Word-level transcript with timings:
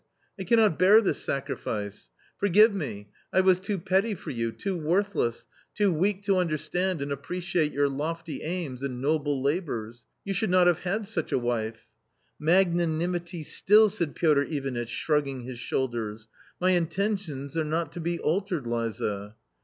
I 0.39 0.45
cannot 0.45 0.79
bear 0.79 0.99
this 0.99 1.19
sacri 1.23 1.55
fice! 1.55 2.09
Forgive 2.39 2.73
me; 2.73 3.09
I 3.31 3.41
was 3.41 3.59
too 3.59 3.77
petty 3.77 4.15
for 4.15 4.31
you, 4.31 4.51
too 4.51 4.75
worthless, 4.75 5.45
too 5.75 5.93
weak 5.93 6.23
to 6.23 6.37
understand 6.39 7.03
and 7.03 7.11
appreciate 7.11 7.71
your 7.71 7.87
lofty 7.87 8.41
aims 8.41 8.81
and 8.81 8.99
noble 8.99 9.43
labours 9.43 10.05
You 10.25 10.33
should 10.33 10.49
not 10.49 10.65
have 10.65 10.79
had 10.79 11.05
such 11.05 11.31
a 11.31 11.37
wife."" 11.37 11.85
Magnanimity 12.49 13.43
still!" 13.43 13.89
said 13.91 14.15
Piotr 14.15 14.41
Ivanitch, 14.41 14.89
shrugging 14.89 15.41
his 15.41 15.59
shoulders." 15.59 16.27
My 16.59 16.71
intentions 16.71 17.55
are 17.55 17.63
not 17.63 17.91
to 17.91 17.99
be 17.99 18.17
altered, 18.17 18.65
Liza 18.65 19.35